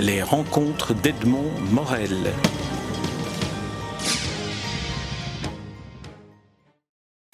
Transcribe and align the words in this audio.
les 0.00 0.22
rencontres 0.22 0.94
d'Edmond 0.94 1.50
Morel. 1.72 2.32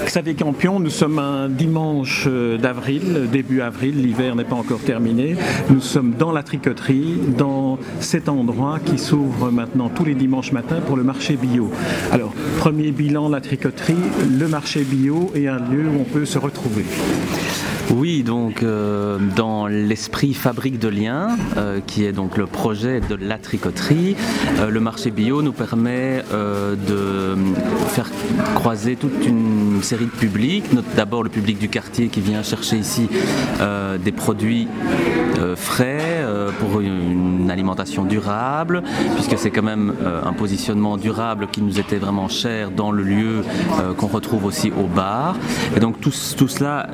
Xavier 0.05 0.35
Campion, 0.35 0.81
nous 0.81 0.91
sommes 0.91 1.19
un 1.19 1.49
dimanche 1.49 2.25
euh, 2.27 2.57
d'avril, 2.57 3.29
début 3.31 3.61
avril, 3.61 4.03
l'hiver 4.03 4.35
n'est 4.35 4.45
pas 4.45 4.57
encore 4.57 4.81
terminé. 4.81 5.37
Nous 5.71 5.81
sommes 5.81 6.15
dans 6.15 6.33
la 6.33 6.43
tricoterie, 6.43 7.19
dans 7.37 7.79
cet 8.01 8.29
endroit 8.29 8.79
qui 8.81 8.99
s'ouvre 8.99 9.51
maintenant 9.51 9.89
tous 9.89 10.05
les 10.05 10.15
dimanches 10.15 10.53
matins 10.53 10.81
pour 10.81 10.97
le 10.97 11.05
marché 11.05 11.37
bio. 11.37 11.71
Alors, 12.11 12.33
premier 12.59 12.91
bilan, 12.91 13.29
la 13.29 13.41
tricoterie, 13.41 13.95
le 14.31 14.49
marché 14.49 14.83
bio 14.83 15.31
et 15.35 15.49
un 15.49 15.59
lieu 15.59 15.87
où 15.87 16.01
on 16.01 16.05
peut 16.05 16.25
se 16.25 16.39
retrouver. 16.39 16.85
Oui, 17.95 18.25
donc 18.25 18.63
euh, 18.63 19.19
dans 19.37 19.69
l'esprit 19.69 20.35
fabrique 20.35 20.79
de 20.79 20.89
liens, 20.89 21.37
euh, 21.57 21.81
qui 21.87 22.05
est 22.05 22.13
donc 22.13 22.37
le 22.37 22.47
projet 22.47 23.01
de 23.01 23.15
la 23.15 23.39
tricoterie, 23.39 24.17
euh, 24.59 24.71
le 24.71 24.81
marché 24.81 25.11
bio 25.11 25.41
nous 25.41 25.53
permet 25.53 26.25
de 26.33 27.37
faire 27.89 28.11
croiser 28.55 28.97
toute 28.97 29.25
une 29.27 29.81
série 29.83 30.07
de 30.07 30.11
publics, 30.11 30.65
d'abord 30.97 31.23
le 31.23 31.29
public 31.29 31.59
du 31.59 31.69
quartier 31.69 32.09
qui 32.09 32.21
vient 32.21 32.43
chercher 32.43 32.77
ici 32.77 33.09
des 34.05 34.13
produits 34.13 34.69
frais 35.55 36.25
pour 36.59 36.81
une 36.81 37.16
alimentation 37.51 38.05
durable, 38.05 38.83
puisque 39.15 39.39
c'est 39.39 39.51
quand 39.51 39.63
même 39.63 39.95
un 40.25 40.33
positionnement 40.33 40.97
durable 40.97 41.49
qui 41.51 41.63
nous 41.63 41.79
était 41.79 41.97
vraiment 41.97 42.29
cher 42.29 42.71
dans 42.71 42.91
le 42.91 43.03
lieu 43.03 43.45
qu'on 43.97 44.07
retrouve 44.07 44.45
aussi 44.45 44.71
au 44.71 44.87
bar. 44.87 45.37
Et 45.77 45.81
donc 45.81 46.01
tout, 46.01 46.13
cela, 46.13 46.89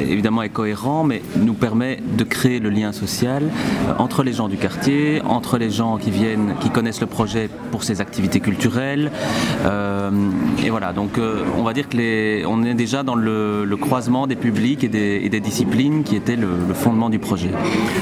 évidemment, 0.00 0.42
est 0.42 0.48
cohérent, 0.48 1.04
mais 1.04 1.22
nous 1.36 1.54
permet 1.54 2.00
de 2.16 2.24
créer 2.24 2.60
le 2.60 2.70
lien 2.70 2.92
social 2.92 3.44
euh, 3.44 3.94
entre 3.98 4.22
les 4.22 4.32
gens 4.32 4.48
du 4.48 4.56
quartier, 4.56 5.20
entre 5.24 5.58
les 5.58 5.70
gens 5.70 5.98
qui 5.98 6.10
viennent, 6.10 6.54
qui 6.60 6.70
connaissent 6.70 7.00
le 7.00 7.06
projet 7.06 7.48
pour 7.70 7.84
ses 7.84 8.00
activités 8.00 8.40
culturelles. 8.40 9.10
Euh, 9.98 10.10
et 10.64 10.70
voilà, 10.70 10.92
donc 10.92 11.18
euh, 11.18 11.44
on 11.56 11.62
va 11.62 11.72
dire 11.72 11.88
que 11.88 11.96
les, 11.96 12.44
on 12.46 12.62
est 12.64 12.74
déjà 12.74 13.02
dans 13.02 13.14
le, 13.14 13.66
croisement 13.80 14.26
des 14.26 14.36
publics 14.36 14.84
et 14.84 14.88
des, 14.88 15.40
disciplines 15.40 16.02
qui 16.02 16.16
était 16.16 16.36
le, 16.36 16.48
fondement 16.74 17.10
du 17.10 17.18
projet. 17.18 17.50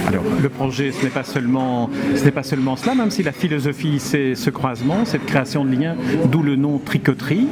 Alors 0.07 0.25
le 0.41 0.49
projet, 0.49 0.93
ce 0.93 1.05
n'est 1.05 1.11
pas 1.11 1.25
seulement, 1.25 1.91
ce 2.15 2.25
n'est 2.25 2.31
pas 2.31 2.43
seulement 2.43 2.77
cela, 2.77 2.95
même 2.95 3.11
si 3.11 3.23
la 3.23 3.33
philosophie 3.33 3.99
c'est 3.99 4.35
ce 4.35 4.51
croisement, 4.51 5.05
cette 5.05 5.27
création 5.27 5.65
de 5.65 5.75
liens, 5.75 5.97
d'où 6.31 6.43
le 6.43 6.57
nom 6.57 6.79
tricoterie. 6.79 7.49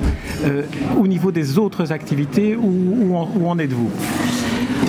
au 0.99 1.07
niveau 1.07 1.33
des 1.33 1.59
autres 1.59 1.93
activités, 1.93 2.57
où 2.57 3.15
en 3.17 3.59
êtes-vous? 3.59 3.91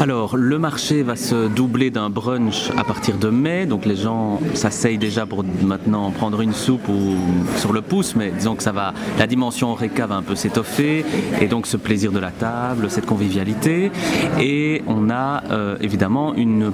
Alors, 0.02 0.36
le 0.36 0.60
marché 0.60 1.04
va 1.04 1.16
se 1.16 1.48
doubler 1.48 1.90
d'un 1.90 2.10
brunch 2.10 2.70
à 2.78 2.84
partir 2.84 3.18
de 3.18 3.30
mai. 3.30 3.66
Donc, 3.66 3.86
les 3.86 3.96
gens 3.96 4.42
s'asseyent 4.54 4.98
déjà 4.98 5.26
pour 5.26 5.44
maintenant 5.64 6.12
prendre 6.12 6.42
une 6.42 6.54
soupe 6.54 6.88
ou 6.90 7.16
sur 7.58 7.72
le 7.72 7.82
pouce, 7.82 8.16
mais 8.16 8.32
disons 8.32 8.56
que 8.56 8.64
ça 8.64 8.74
va, 8.74 8.94
la 9.18 9.26
dimension 9.26 9.72
Oreca 9.72 10.06
va 10.06 10.16
un 10.16 10.22
peu 10.22 10.36
s'étoffer. 10.36 11.06
Et 11.40 11.48
donc, 11.48 11.66
ce 11.66 11.78
plaisir 11.78 12.12
de 12.12 12.20
la 12.20 12.32
table, 12.32 12.90
cette 12.90 13.06
convivialité. 13.06 13.92
Et 14.40 14.84
on 14.86 15.10
a 15.10 15.44
euh, 15.52 15.78
évidemment 15.80 16.36
une 16.36 16.74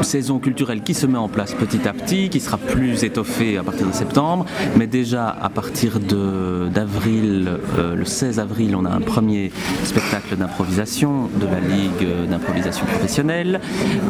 saison 0.00 0.38
culturelle 0.38 0.82
qui 0.82 0.94
se 0.94 1.06
met 1.06 1.18
en 1.18 1.28
place 1.28 1.54
petit 1.54 1.86
à 1.86 1.92
petit, 1.92 2.30
qui 2.30 2.40
sera 2.40 2.56
plus 2.56 3.04
étoffée 3.04 3.58
à 3.58 3.62
partir 3.62 3.86
de 3.86 3.92
septembre. 3.92 4.46
Mais 4.76 4.86
déjà, 4.86 5.28
à 5.28 5.50
partir 5.50 6.00
d'avril, 6.00 7.58
euh, 7.78 7.94
le 7.94 8.04
16 8.06 8.40
avril, 8.40 8.74
on 8.74 8.86
a 8.86 8.90
un 8.90 9.00
premier 9.00 9.52
spectacle 9.84 10.36
d'improvisation 10.36 11.28
de 11.38 11.46
la 11.46 11.60
Ligue 11.60 12.08
d'improvisation 12.26 12.86
professionnelle. 12.86 13.60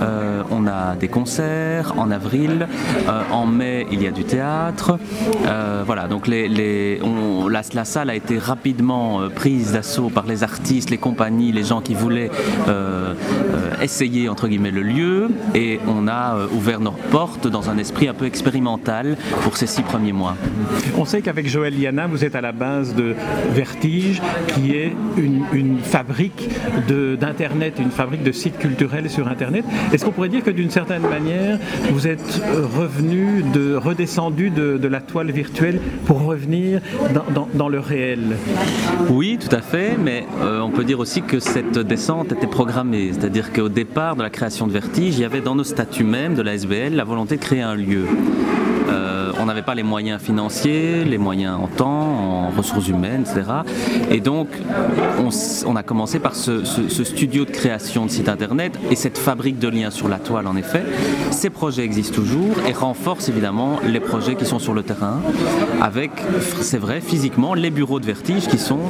Euh, 0.02 0.42
on 0.50 0.66
a 0.66 0.94
des 0.96 1.08
concerts 1.08 1.94
en 1.98 2.10
avril. 2.10 2.66
Euh, 3.08 3.22
en 3.30 3.46
mai, 3.46 3.86
il 3.90 4.02
y 4.02 4.06
a 4.06 4.10
du 4.10 4.24
théâtre. 4.24 4.98
Euh, 5.46 5.82
voilà, 5.84 6.08
donc 6.08 6.26
la, 6.26 7.84
salle 7.84 8.10
a 8.10 8.14
été 8.14 8.38
rapidement 8.38 9.28
prise 9.34 9.72
d'assaut 9.72 10.10
par 10.10 10.26
les 10.26 10.42
artistes, 10.42 10.90
les 10.90 10.98
compagnies, 10.98 11.52
les 11.52 11.64
gens 11.64 11.80
qui 11.80 11.94
voulaient 11.94 12.30
essayer 13.82 14.28
entre 14.28 14.48
guillemets 14.48 14.70
le 14.70 14.82
lieu. 14.82 15.28
Et 15.54 15.80
on 15.86 16.08
a 16.08 16.46
ouvert 16.52 16.80
nos 16.80 16.92
portes 17.10 17.46
dans 17.46 17.70
un 17.70 17.78
esprit 17.78 18.08
un 18.08 18.14
peu 18.14 18.26
expérimental 18.26 19.16
pour 19.42 19.56
ces 19.56 19.66
six 19.66 19.82
premiers 19.82 20.12
mois. 20.12 20.36
On 20.96 21.04
sait 21.04 21.22
qu'avec 21.22 21.48
Joël 21.48 21.78
Liana, 21.78 22.06
vous 22.06 22.24
êtes 22.24 22.34
à 22.34 22.40
la 22.40 22.52
base 22.52 22.94
de 22.94 23.14
Vertige, 23.50 24.20
qui 24.48 24.72
est 24.72 24.92
une, 25.16 25.44
une 25.52 25.78
fabrique 25.78 26.48
d'Internet, 26.88 27.74
une 27.78 27.90
fabrique 27.90 28.22
de 28.22 28.32
sites 28.32 28.58
culturels 28.58 29.10
sur 29.10 29.28
Internet. 29.28 29.64
Est-ce 29.92 30.04
qu'on 30.04 30.12
pourrait 30.12 30.28
dire 30.28 30.42
que 30.42 30.50
d'une 30.50 30.70
certaine 30.70 31.02
manière, 31.02 31.58
vous 31.90 32.06
êtes 32.06 32.42
revenu, 32.76 33.44
de, 33.52 33.74
redescendu 33.74 34.50
de, 34.50 34.88
la 34.88 35.00
toile 35.00 35.30
virtuelle 35.30 35.80
pour 36.06 36.22
revenir 36.22 36.80
dans, 37.54 37.68
le 37.68 37.78
réel? 37.78 38.36
Oui, 39.08 39.38
tout 39.40 39.54
à 39.54 39.60
fait, 39.60 39.96
mais 39.98 40.26
euh, 40.42 40.60
on 40.60 40.70
peut 40.70 40.84
dire 40.84 40.98
aussi 40.98 41.22
que 41.22 41.40
cette 41.40 41.78
descente 41.78 42.32
était 42.32 42.46
programmée. 42.46 43.10
C'est-à-dire 43.12 43.52
qu'au 43.52 43.68
départ 43.72 44.16
de 44.16 44.22
la 44.22 44.30
création 44.30 44.66
de 44.66 44.72
Vertige, 44.72 45.16
il 45.16 45.20
y 45.20 45.24
avait 45.24 45.40
dans 45.40 45.54
nos 45.54 45.64
statuts 45.64 46.04
même 46.04 46.34
de 46.34 46.42
la 46.42 46.54
SBL 46.54 46.94
la 46.94 47.04
volonté 47.04 47.36
de 47.36 47.42
créer 47.42 47.62
un 47.62 47.74
lieu. 47.74 48.06
Euh, 48.88 49.32
on 49.40 49.46
n'avait 49.46 49.62
pas 49.62 49.74
les 49.74 49.82
moyens 49.82 50.20
financiers, 50.20 51.04
les 51.04 51.18
moyens 51.18 51.58
en 51.60 51.66
temps, 51.66 51.88
en 51.88 52.50
ressources 52.50 52.88
humaines, 52.88 53.22
etc. 53.22 53.42
Et 54.10 54.20
donc, 54.20 54.48
on, 55.66 55.76
a 55.76 55.82
commencé 55.82 56.18
par 56.18 56.34
ce, 56.34 56.62
studio 57.04 57.44
de 57.44 57.50
création 57.50 58.06
de 58.06 58.10
site 58.10 58.28
internet 58.28 58.78
et 58.90 58.96
cette 58.96 59.18
fabrique 59.18 59.58
de 59.58 59.68
liens 59.68 59.90
sur 59.90 60.08
la 60.08 60.18
toile, 60.18 60.46
en 60.46 60.56
effet. 60.56 60.82
Ces 61.30 61.50
projets 61.50 61.84
existent 61.84 62.14
toujours 62.14 62.56
et 62.68 62.72
renforcent 62.72 63.28
évidemment 63.28 63.78
les 63.86 64.00
projets 64.00 64.34
qui 64.34 64.44
sont 64.44 64.58
sur 64.58 64.74
le 64.74 64.82
terrain, 64.82 65.20
avec, 65.80 66.10
c'est 66.60 66.78
vrai, 66.78 67.00
physiquement, 67.00 67.54
les 67.54 67.70
bureaux 67.70 68.00
de 68.00 68.06
vertige 68.06 68.46
qui 68.46 68.58
sont 68.58 68.80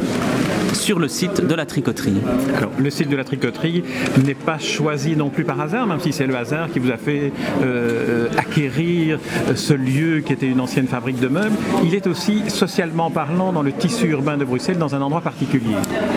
sur 0.72 0.98
le 0.98 1.08
site 1.08 1.46
de 1.46 1.54
la 1.54 1.66
tricoterie. 1.66 2.20
Alors, 2.56 2.70
le 2.78 2.90
site 2.90 3.08
de 3.08 3.16
la 3.16 3.24
tricoterie 3.24 3.84
n'est 4.24 4.34
pas 4.34 4.58
choisi 4.58 5.16
non 5.16 5.30
plus 5.30 5.44
par 5.44 5.60
hasard, 5.60 5.86
même 5.86 6.00
si 6.00 6.12
c'est 6.12 6.26
le 6.26 6.36
hasard 6.36 6.70
qui 6.70 6.78
vous 6.78 6.90
a 6.90 6.96
fait 6.96 7.32
euh, 7.62 8.28
acquérir 8.36 9.18
ce 9.54 9.74
lieu 9.74 10.20
qui 10.20 10.32
était 10.32 10.46
une 10.46 10.60
ancienne 10.60 10.86
fabrique 10.86 11.20
de 11.20 11.28
meubles. 11.28 11.56
Il 11.84 11.94
est 11.94 12.06
aussi 12.06 12.48
socialement 12.48 13.10
parlant 13.10 13.52
dans 13.52 13.62
le 13.62 13.72
tissu 13.72 14.08
urbain 14.08 14.36
de 14.36 14.44
Bruxelles, 14.44 14.78
dans 14.78 14.94
un 14.94 15.02
endroit 15.02 15.20
particulier. 15.20 15.74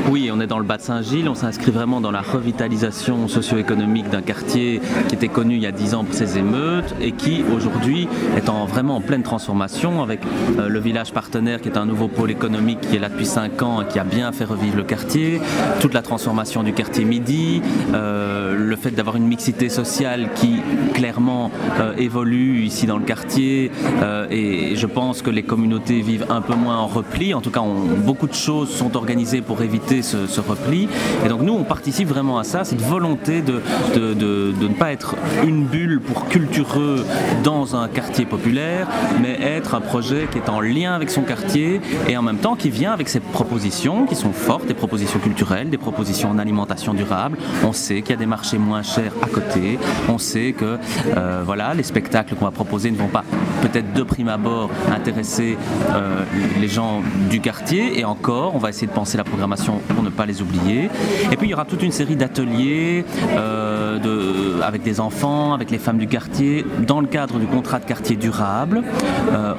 Oui, 0.10 0.30
on 0.34 0.40
est 0.40 0.48
dans 0.48 0.60
le 0.60 0.66
bas 0.66 0.78
de 0.78 0.82
Saint-Gilles, 0.82 1.30
on 1.30 1.36
s'inscrit 1.36 1.72
vraiment 1.72 2.02
dans 2.02 2.12
la 2.12 2.22
revitalisation 2.22 3.28
socio-économique 3.28 4.10
d'un 4.10 4.22
quartier 4.22 4.82
qui 5.08 5.16
était 5.16 5.28
connu 5.28 5.56
il 5.56 5.62
y 5.62 5.68
a 5.68 5.72
dix 5.72 5.94
ans 5.94 6.04
pour 6.04 6.14
ses 6.14 6.38
émeutes 6.38 6.96
et 7.02 7.12
qui 7.12 7.44
aujourd'hui 7.56 8.08
est 8.38 8.50
en, 8.50 8.66
vraiment 8.66 8.98
en 8.98 9.02
pleine 9.02 9.24
transformation 9.24 10.02
avec 10.02 10.22
euh, 10.60 10.70
le 10.70 10.80
village 10.80 11.12
partenaire 11.12 11.62
qui 11.62 11.70
est 11.70 11.78
un 11.78 11.86
nouveau 11.86 12.08
pôle 12.08 12.32
économique 12.32 12.82
qui 12.82 12.96
est 12.96 13.00
là 13.00 13.10
depuis 13.10 13.26
cinq 13.26 13.62
ans 13.62 13.82
et 13.82 13.88
qui 13.88 14.00
a 14.00 14.04
bien 14.04 14.32
fait 14.32 14.45
revivre 14.46 14.78
le 14.78 14.84
quartier, 14.84 15.42
toute 15.80 15.94
la 15.94 16.02
transformation 16.02 16.64
du 16.64 16.74
quartier 16.74 17.06
Midi, 17.06 17.62
euh, 17.94 18.56
le 18.58 18.76
fait 18.76 18.92
d'avoir 18.92 19.16
une 19.16 19.28
mixité 19.28 19.70
sociale 19.70 20.30
qui 20.36 20.62
clairement 20.94 21.52
euh, 21.80 21.94
évolue 21.98 22.64
ici 22.64 22.86
dans 22.86 22.98
le 22.98 23.04
quartier 23.06 23.72
euh, 24.02 24.28
et 24.30 24.76
je 24.76 24.86
pense 24.86 25.22
que 25.22 25.30
les 25.30 25.44
communautés 25.44 26.02
vivent 26.02 26.26
un 26.30 26.42
peu 26.42 26.56
moins 26.56 26.78
en 26.78 26.88
repli. 26.88 27.34
En 27.34 27.42
tout 27.42 27.52
cas, 27.52 27.64
beaucoup 28.06 28.28
de 28.28 28.34
choses 28.34 28.70
sont 28.70 28.96
organisées 28.96 29.42
pour 29.42 29.62
éviter 29.62 30.02
ce, 30.02 30.40
repli. 30.40 30.88
Et 31.26 31.30
donc 31.30 31.42
nous, 31.42 31.54
on 31.54 31.64
participe 31.64 32.08
vraiment 32.08 32.38
à 32.38 32.44
ça, 32.44 32.64
cette 32.64 32.82
volonté 32.82 33.42
de, 33.42 33.62
de, 33.96 34.14
de, 34.14 34.54
de, 34.60 34.68
ne 34.68 34.74
pas 34.74 34.92
être 34.92 35.16
une 35.46 35.66
bulle 35.66 36.00
pour 36.02 36.28
cultureux 36.28 37.06
dans 37.44 37.76
un 37.76 37.88
quartier 37.88 38.26
populaire, 38.26 38.88
mais 39.22 39.40
être 39.42 39.76
un 39.76 39.82
projet 39.82 40.28
qui 40.32 40.38
est 40.38 40.50
en 40.50 40.60
lien 40.60 40.94
avec 40.94 41.10
son 41.10 41.22
quartier 41.22 41.82
et 42.08 42.18
en 42.18 42.22
même 42.22 42.38
temps 42.38 42.56
qui 42.56 42.70
vient 42.70 42.92
avec 42.92 43.10
ses 43.10 43.20
propositions 43.20 44.06
qui 44.06 44.16
sont 44.16 44.34
fortes, 44.36 44.68
des 44.68 44.74
propositions 44.74 45.20
culturelles, 45.20 45.70
des 45.70 45.78
propositions 45.78 46.30
en 46.30 46.38
alimentation 46.38 46.94
durable. 46.94 47.38
On 47.64 47.74
sait 47.74 48.02
qu'il 48.02 48.12
y 48.12 48.14
a 48.14 48.18
des 48.18 48.26
marchés 48.26 48.58
moins 48.58 48.84
chers 48.84 49.14
à 49.22 49.28
côté. 49.28 49.80
On 50.10 50.18
sait 50.18 50.54
que 50.54 50.78
euh, 51.18 51.44
voilà, 51.46 51.74
les 51.74 51.84
spectacles 51.84 52.36
qu'on 52.36 52.46
va 52.46 52.52
proposer 52.52 52.92
ne 52.92 52.98
vont 52.98 53.08
pas 53.08 53.24
peut-être 53.62 53.94
de 53.94 54.04
prime 54.04 54.30
abord 54.30 54.70
intéresser 54.94 55.58
euh, 55.92 56.24
les 56.60 56.68
gens 56.68 57.02
du 57.30 57.42
quartier. 57.42 58.00
Et 58.00 58.06
encore, 58.06 58.56
on 58.56 58.60
va 58.60 58.70
essayer 58.70 58.88
de 58.88 58.92
penser 58.92 59.18
la 59.18 59.24
programmation 59.24 59.80
pour 59.88 60.04
ne 60.04 60.10
pas 60.10 60.26
les 60.26 60.42
oublier. 60.42 60.90
Et 61.32 61.36
puis 61.38 61.48
il 61.48 61.52
y 61.52 61.54
aura 61.54 61.66
toute 61.66 61.82
une 61.82 61.92
série 61.92 62.16
d'ateliers 62.16 63.06
euh, 63.32 63.75
de, 64.00 64.62
avec 64.62 64.84
des 64.84 65.00
enfants, 65.00 65.54
avec 65.54 65.72
les 65.72 65.78
femmes 65.78 65.98
du 65.98 66.08
quartier, 66.08 66.66
dans 66.86 67.02
le 67.02 67.08
cadre 67.08 67.40
du 67.40 67.46
contrat 67.46 67.80
de 67.80 67.86
quartier 67.86 68.16
durable. 68.16 68.84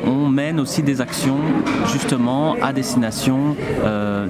on 0.04 0.28
mène 0.28 0.60
aussi 0.60 0.82
des 0.82 1.00
actions 1.00 1.38
justement 1.92 2.56
à 2.62 2.72
destination 2.72 3.56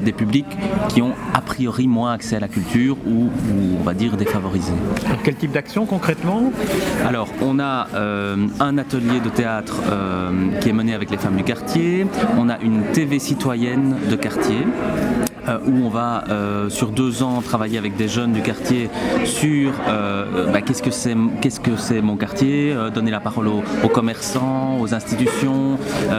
des 0.04 0.12
publics 0.12 0.56
qui 0.88 1.02
ont 1.02 1.14
a 1.34 1.40
priori 1.40 1.86
moins 1.86 2.12
accès 2.12 2.36
à 2.36 2.40
la 2.40 2.48
culture 2.48 2.96
ou, 3.06 3.28
on 3.80 3.82
va 3.82 3.94
dire 3.94 4.16
défavorisés. 4.16 4.72
quel 5.24 5.36
type 5.36 5.52
d'action 5.52 5.86
concrètement? 5.86 6.52
Alors 7.06 7.28
on 7.42 7.58
a 7.58 7.88
un 8.60 8.78
atelier 8.78 9.20
de 9.20 9.28
théâtre 9.28 9.76
qui 10.60 10.68
est 10.68 10.72
mené 10.72 10.94
avec 10.94 11.10
les 11.10 11.18
femmes 11.18 11.36
du 11.36 11.44
quartier, 11.44 12.06
on 12.38 12.48
a 12.48 12.58
une 12.60 12.82
TV 12.92 13.18
citoyenne 13.18 13.96
de 14.10 14.16
quartier 14.16 14.66
euh, 15.48 15.58
où 15.66 15.84
on 15.84 15.88
va 15.88 16.24
euh, 16.28 16.68
sur 16.68 16.88
deux 16.88 17.22
ans 17.22 17.40
travailler 17.40 17.78
avec 17.78 17.96
des 17.96 18.08
jeunes 18.08 18.32
du 18.32 18.42
quartier 18.42 18.90
sur 19.24 19.72
euh, 19.88 20.50
bah, 20.52 20.60
qu'est-ce 20.60 20.82
que 20.82 20.90
c'est 20.90 21.14
qu'est-ce 21.40 21.60
que 21.60 21.76
c'est 21.76 22.00
mon 22.00 22.16
quartier, 22.16 22.74
donner 22.94 23.10
la 23.10 23.20
parole 23.20 23.48
aux, 23.48 23.88
commerçants, 23.88 24.78
aux 24.80 24.94
institutions, 24.94 25.78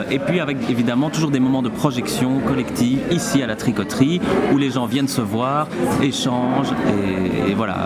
et 0.10 0.20
puis 0.20 0.40
avec 0.40 0.58
évidemment 0.70 1.10
toujours 1.10 1.32
des 1.32 1.40
moments 1.40 1.62
de 1.62 1.70
projection 1.70 2.40
collective 2.40 3.00
ici 3.12 3.44
à 3.44 3.48
la 3.48 3.56
tricoterie 3.56 4.22
où 4.54 4.58
les 4.58 4.72
gens 4.72 4.86
viennent 4.86 5.08
se 5.08 5.22
voir, 5.22 5.68
échangent 6.02 6.74
et, 7.48 7.54
voilà 7.54 7.78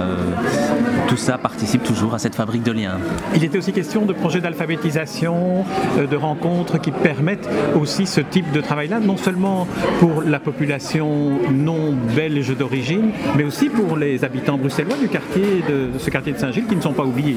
tout 1.12 1.18
ça 1.18 1.38
participe 1.38 1.84
toujours 1.84 2.14
à 2.14 2.20
cette 2.20 2.36
fabrique 2.36 2.64
de 2.64 2.72
liens. 2.72 2.98
Il 3.36 3.44
était 3.44 3.58
aussi 3.58 3.74
question 3.74 4.06
de 4.06 4.14
projets 4.14 4.40
d'alphabétisation, 4.40 5.66
de 6.10 6.16
rencontres 6.16 6.80
qui 6.80 6.92
permettent 6.92 7.50
aussi 7.78 8.08
ce 8.08 8.22
type 8.22 8.50
de 8.54 8.62
travail-là, 8.62 9.02
non 9.02 9.18
seulement 9.18 9.68
pour 10.00 10.22
la 10.22 10.40
population 10.40 11.32
non 11.52 11.94
belges 12.16 12.56
d'origine, 12.56 13.12
mais 13.36 13.44
aussi 13.44 13.68
pour 13.68 13.98
les 13.98 14.24
habitants 14.24 14.58
bruxellois 14.58 14.96
du 14.96 15.10
quartier, 15.10 15.62
de, 15.68 16.00
ce 16.00 16.10
quartier 16.10 16.32
de 16.32 16.38
Saint-Gilles 16.38 16.68
qui 16.68 16.78
ne 16.78 16.82
sont 16.82 16.94
pas 16.94 17.04
oubliés. 17.04 17.36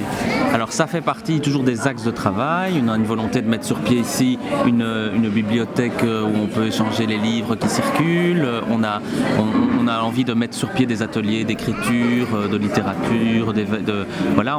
Alors 0.53 0.71
ça 0.71 0.87
fait 0.87 1.01
partie 1.01 1.41
toujours 1.41 1.65
des 1.65 1.89
axes 1.89 2.05
de 2.05 2.13
travail. 2.13 2.81
On 2.81 2.89
a 2.89 2.97
une 2.97 3.03
volonté 3.03 3.43
de 3.43 3.49
mettre 3.49 3.65
sur 3.65 3.81
pied 3.81 3.99
ici 3.99 4.39
une, 4.69 4.85
bibliothèque 5.35 6.05
euh, 6.05 6.23
où 6.23 6.45
on 6.45 6.47
peut 6.47 6.67
échanger 6.67 7.07
les 7.07 7.19
livres 7.19 7.57
qui 7.57 7.69
circulent. 7.69 8.47
On 8.71 8.85
a, 8.85 9.03
on, 9.81 9.89
a 9.89 10.01
envie 10.01 10.23
de 10.23 10.33
mettre 10.33 10.55
sur 10.55 10.69
pied 10.69 10.87
des 10.87 11.03
ateliers 11.03 11.43
d'écriture, 11.43 12.29
euh, 12.35 12.47
de 12.47 12.57
littérature, 12.57 13.53
voilà, 14.35 14.59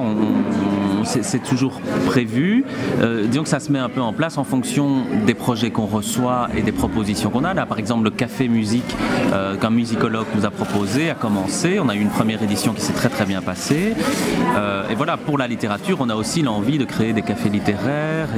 c'est 1.05 1.43
toujours 1.43 1.79
prévu. 2.07 2.65
Euh, 3.01 3.25
disons 3.27 3.43
que 3.43 3.49
ça 3.49 3.59
se 3.59 3.71
met 3.71 3.79
un 3.79 3.89
peu 3.89 4.01
en 4.01 4.13
place 4.13 4.37
en 4.37 4.43
fonction 4.43 5.03
des 5.25 5.33
projets 5.33 5.71
qu'on 5.71 5.85
reçoit 5.85 6.47
et 6.55 6.61
des 6.61 6.71
propositions 6.71 7.29
qu'on 7.29 7.43
a. 7.43 7.53
Là, 7.53 7.65
par 7.65 7.79
exemple, 7.79 8.03
le 8.03 8.09
café 8.09 8.47
musique 8.47 8.95
euh, 9.33 9.55
qu'un 9.55 9.69
musicologue 9.69 10.27
nous 10.35 10.45
a 10.45 10.51
proposé 10.51 11.09
a 11.09 11.15
commencé. 11.15 11.79
On 11.79 11.89
a 11.89 11.95
eu 11.95 11.99
une 11.99 12.09
première 12.09 12.41
édition 12.43 12.73
qui 12.73 12.81
s'est 12.81 12.93
très 12.93 13.09
très 13.09 13.25
bien 13.25 13.41
passée. 13.41 13.93
Euh, 14.57 14.89
et 14.89 14.95
voilà, 14.95 15.17
pour 15.17 15.37
la 15.37 15.47
littérature, 15.47 15.97
on 15.99 16.09
a 16.09 16.15
aussi 16.15 16.41
l'envie 16.41 16.77
de 16.77 16.85
créer 16.85 17.13
des 17.13 17.21
cafés 17.21 17.49
littéraires 17.49 18.29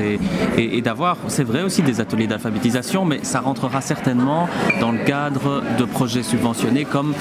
et, 0.57 0.81
d'avoir, 0.81 1.17
c'est 1.27 1.43
vrai 1.43 1.63
aussi 1.63 1.81
des 1.81 1.99
ateliers 1.99 2.27
d'alphabétisation, 2.27 3.03
mais 3.03 3.19
ça 3.23 3.39
rentrera 3.39 3.81
certainement 3.81 4.47
dans 4.79 4.91
le 4.91 4.99
cadre 4.99 5.63
de 5.77 5.85
projets 5.85 6.23
subventionnés 6.23 6.85
comme 6.85 7.13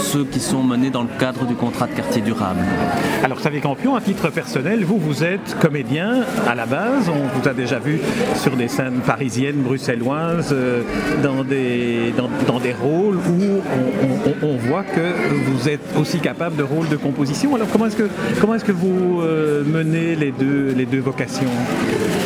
ceux 0.00 0.24
qui 0.24 0.40
sont 0.40 0.62
menés 0.62 0.90
dans 0.90 1.02
le 1.02 1.08
cadre 1.18 1.44
du 1.44 1.54
contrat 1.54 1.86
de 1.86 1.92
quartier 1.92 2.22
durable. 2.22 2.60
Alors, 3.22 3.38
Xavier 3.38 3.60
Campion, 3.60 3.94
à 3.94 4.00
personnel, 4.14 4.84
vous, 4.84 4.98
vous 4.98 5.24
êtes 5.24 5.56
comédien 5.60 6.24
à 6.46 6.54
la 6.54 6.66
base. 6.66 7.08
On 7.08 7.38
vous 7.38 7.48
a 7.48 7.54
déjà 7.54 7.78
vu 7.78 8.00
sur 8.36 8.56
des 8.56 8.68
scènes 8.68 9.00
parisiennes, 9.06 9.62
bruxelloises, 9.62 10.54
dans 11.22 11.44
des, 11.44 12.12
dans, 12.16 12.28
dans 12.46 12.60
des 12.60 12.72
rôles 12.72 13.16
où 13.16 13.62
on, 14.42 14.56
voit 14.56 14.84
que 14.84 15.00
vous 15.46 15.68
êtes 15.68 15.80
aussi 15.98 16.18
capable 16.18 16.56
de 16.56 16.62
rôles 16.62 16.88
de 16.88 16.96
composition. 16.96 17.54
Alors 17.54 17.68
comment 17.70 17.86
est-ce 17.86 17.96
que, 17.96 18.08
comment 18.40 18.54
est-ce 18.54 18.64
que 18.64 18.72
vous 18.72 19.20
euh, 19.20 19.64
menez 19.64 20.14
les 20.14 20.30
deux, 20.30 20.72
les 20.76 20.86
deux 20.86 21.00
vocations? 21.00 21.50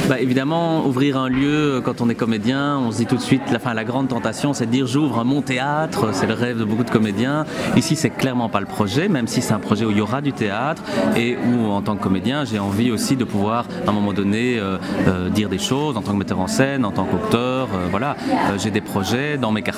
Bah, 0.08 0.20
Évidemment, 0.20 0.86
ouvrir 0.86 1.16
un 1.16 1.28
lieu 1.28 1.80
quand 1.84 2.00
on 2.00 2.08
est 2.08 2.14
comédien, 2.14 2.78
on 2.78 2.90
se 2.90 2.98
dit 2.98 3.06
tout 3.06 3.16
de 3.16 3.22
suite, 3.22 3.42
la, 3.52 3.58
fin, 3.58 3.74
la 3.74 3.84
grande 3.84 4.08
tentation 4.08 4.52
c'est 4.52 4.66
de 4.66 4.70
dire 4.70 4.86
j'ouvre 4.86 5.24
mon 5.24 5.42
théâtre, 5.42 6.10
c'est 6.12 6.26
le 6.26 6.34
rêve 6.34 6.58
de 6.58 6.64
beaucoup 6.64 6.84
de 6.84 6.90
comédiens. 6.90 7.44
Ici 7.76 7.96
c'est 7.96 8.10
clairement 8.10 8.48
pas 8.48 8.60
le 8.60 8.66
projet, 8.66 9.08
même 9.08 9.26
si 9.26 9.42
c'est 9.42 9.54
un 9.54 9.58
projet 9.58 9.84
où 9.84 9.90
il 9.90 9.98
y 9.98 10.00
aura 10.00 10.20
du 10.20 10.32
théâtre 10.32 10.82
et 11.16 11.36
où 11.36 11.75
en 11.76 11.82
tant 11.82 11.96
que 11.96 12.02
comédien 12.02 12.44
j'ai 12.44 12.58
envie 12.58 12.90
aussi 12.90 13.16
de 13.16 13.24
pouvoir 13.24 13.66
à 13.86 13.90
un 13.90 13.92
moment 13.92 14.12
donné 14.12 14.58
euh, 14.58 14.78
euh, 15.06 15.28
dire 15.28 15.48
des 15.48 15.58
choses 15.58 15.96
en 15.96 16.02
tant 16.02 16.12
que 16.12 16.16
metteur 16.16 16.40
en 16.40 16.46
scène, 16.46 16.84
en 16.84 16.92
tant 16.92 17.04
qu'auteur. 17.04 17.55
Voilà, 17.90 18.16
j'ai 18.58 18.70
des 18.70 18.80
projets 18.80 19.38
dans 19.38 19.52
mes 19.52 19.62
cartons 19.62 19.76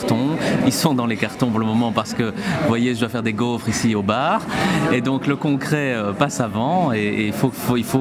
ils 0.67 0.73
sont 0.73 0.95
dans 0.95 1.07
les 1.07 1.17
cartons 1.17 1.51
pour 1.51 1.61
le 1.61 1.67
moment 1.67 1.93
parce 1.93 2.15
que, 2.15 2.33
voyez, 2.67 2.95
je 2.95 3.01
dois 3.01 3.09
faire 3.09 3.23
des 3.23 3.33
gaufres 3.33 3.69
ici 3.69 3.95
au 3.95 4.03
bar. 4.03 4.43
Et 4.93 5.01
donc 5.01 5.27
le 5.27 5.37
concret 5.37 5.95
euh, 5.95 6.13
passe 6.13 6.41
avant 6.41 6.93
et, 6.93 7.27
il, 7.27 7.33
faut, 7.33 7.51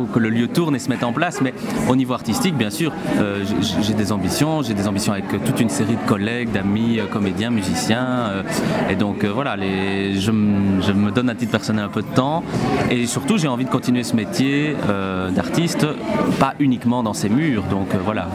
que 0.06 0.19
le 0.19 0.30
lieu 0.30 0.48
tourne 0.48 0.75
et 0.75 0.80
se 0.80 0.89
mette 0.89 1.04
en 1.04 1.13
place. 1.13 1.42
Mais 1.42 1.54
au 1.89 1.95
niveau 1.95 2.13
artistique, 2.13 2.56
bien 2.56 2.69
sûr, 2.69 2.92
euh, 3.19 3.44
j'ai 3.81 3.94
des 3.94 4.12
ambitions. 4.12 4.62
J'ai 4.62 4.74
des 4.74 4.88
ambitions 4.88 5.13
avec 5.13 5.25
toute 5.44 5.60
une 5.60 5.69
série 5.69 5.95
de 5.95 6.07
collègues, 6.07 6.51
d'amis, 6.51 7.00
euh, 7.00 7.06
comédiens, 7.06 7.50
musiciens. 7.50 8.44
et 8.90 8.95
donc 8.95 9.25
voilà, 9.25 9.56
je, 9.57 10.31
me 10.31 11.12
donne 11.12 11.30
à 11.30 11.36
titre 11.36 11.51
personnel 11.51 11.86
un 11.86 11.90
peu 11.90 12.01
de 12.01 12.07
temps. 12.07 12.44
Et 12.90 13.06
surtout, 13.06 13.38
j'ai 13.38 13.48
envie 13.48 13.66
de 13.66 13.69
continuer 13.69 14.04
ce 14.04 14.16
métier 14.16 14.75
d'artiste, 15.34 15.86
pas 16.40 16.54
uniquement 16.60 17.04
dans 17.04 17.14
ces 17.14 17.30
murs. 17.30 17.64
Donc 17.64 17.88
voilà. 18.04 18.28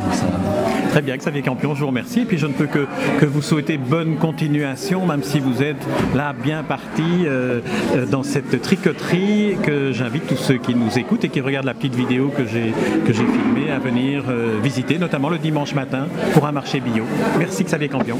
Très 0.90 1.02
bien, 1.02 1.16
Xavier 1.16 1.42
Campion, 1.42 1.74
je 1.74 1.80
vous 1.80 1.86
remercie. 1.86 2.20
Et 2.20 2.24
puis 2.24 2.36
je 2.38 2.46
ne 2.46 2.52
peux 2.52 2.66
que, 2.66 2.86
que 3.18 3.24
vous 3.24 3.40
souhaiter 3.40 3.78
bonne 3.78 4.16
continuation, 4.16 5.06
même 5.06 5.22
si 5.22 5.40
vous 5.40 5.62
êtes 5.62 5.82
là 6.14 6.32
bien 6.34 6.62
parti 6.62 7.24
euh, 7.24 7.60
euh, 7.94 8.06
dans 8.06 8.22
cette 8.22 8.60
tricoterie, 8.60 9.56
que 9.62 9.92
j'invite 9.92 10.26
tous 10.26 10.36
ceux 10.36 10.58
qui 10.58 10.74
nous 10.74 10.98
écoutent 10.98 11.24
et 11.24 11.28
qui 11.28 11.40
regardent 11.40 11.66
la 11.66 11.74
petite 11.74 11.94
vidéo 11.94 12.28
que 12.28 12.44
j'ai 12.46 12.74
que 13.06 13.12
j'ai 13.12 13.24
filmée 13.24 13.70
à 13.70 13.78
venir 13.78 14.24
euh, 14.28 14.58
visiter, 14.62 14.98
notamment 14.98 15.30
le 15.30 15.38
dimanche 15.38 15.74
matin 15.74 16.08
pour 16.34 16.46
un 16.46 16.52
marché 16.52 16.80
bio. 16.80 17.04
Merci 17.38 17.64
Xavier 17.64 17.88
Campion. 17.88 18.18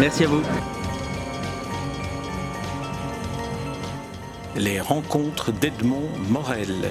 Merci 0.00 0.24
à 0.24 0.28
vous. 0.28 0.42
Les 4.56 4.80
rencontres 4.80 5.52
d'Edmond 5.52 6.08
Morel. 6.30 6.90